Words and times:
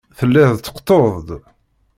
Tellid 0.17 0.51
tqeṭṭuḍ-d. 0.59 1.29